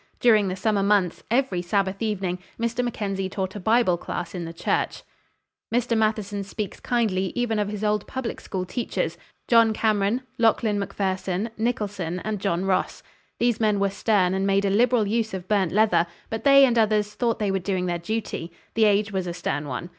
During 0.19 0.47
the 0.47 0.55
summer 0.55 0.81
months, 0.81 1.21
every 1.29 1.61
Sabbath 1.61 2.01
evening, 2.01 2.39
Mr. 2.59 2.83
Mackenzie 2.83 3.29
taught 3.29 3.55
a 3.55 3.59
Bible 3.59 3.97
class 3.99 4.33
in 4.33 4.45
the 4.45 4.51
church." 4.51 5.03
Mr. 5.71 5.95
Matheson 5.95 6.43
speaks 6.43 6.79
kindly 6.79 7.31
even 7.35 7.59
of 7.59 7.67
his 7.69 7.83
old 7.83 8.07
public 8.07 8.41
school 8.41 8.65
teachers—John 8.65 9.73
Cameron, 9.73 10.23
Lachlan 10.39 10.79
Macpherson, 10.79 11.51
Nicholson, 11.55 12.19
and 12.21 12.39
John 12.39 12.65
Ross. 12.65 13.03
"These 13.37 13.59
men 13.59 13.79
were 13.79 13.91
stern, 13.91 14.33
and 14.33 14.47
made 14.47 14.65
a 14.65 14.71
liberal 14.71 15.05
use 15.05 15.35
of 15.35 15.47
burnt 15.47 15.71
leather; 15.71 16.07
but 16.31 16.45
they 16.45 16.65
and 16.65 16.79
others 16.79 17.13
thought 17.13 17.37
they 17.37 17.51
were 17.51 17.59
doing 17.59 17.85
their 17.85 17.99
duty. 17.99 18.51
The 18.73 18.85
age 18.85 19.11
was 19.11 19.27
a 19.27 19.35
stern 19.35 19.67
one. 19.67 19.87